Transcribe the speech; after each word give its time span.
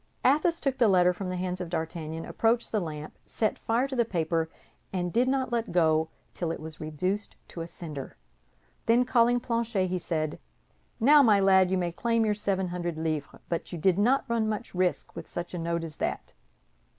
Athos 0.25 0.59
took 0.59 0.79
the 0.79 0.87
letter 0.87 1.13
from 1.13 1.29
the 1.29 1.35
hands 1.35 1.61
of 1.61 1.69
D'Artagnan, 1.69 2.25
approached 2.25 2.71
the 2.71 2.79
lamp, 2.79 3.19
set 3.27 3.59
fire 3.59 3.87
to 3.87 3.95
the 3.95 4.03
paper, 4.03 4.49
and 4.91 5.13
did 5.13 5.27
not 5.27 5.51
let 5.51 5.71
go 5.71 6.09
till 6.33 6.49
it 6.51 6.59
was 6.59 6.81
reduced 6.81 7.35
to 7.49 7.61
a 7.61 7.67
cinder. 7.67 8.17
Then, 8.87 9.05
calling 9.05 9.39
Planchet, 9.39 9.85
he 9.89 9.99
said, 9.99 10.39
"Now, 10.99 11.21
my 11.21 11.39
lad, 11.39 11.69
you 11.69 11.77
may 11.77 11.91
claim 11.91 12.25
your 12.25 12.33
seven 12.33 12.69
hundred 12.69 12.97
livres, 12.97 13.41
but 13.47 13.71
you 13.71 13.77
did 13.77 13.99
not 13.99 14.25
run 14.27 14.49
much 14.49 14.73
risk 14.73 15.15
with 15.15 15.29
such 15.29 15.53
a 15.53 15.59
note 15.59 15.83
as 15.83 15.97
that." 15.97 16.33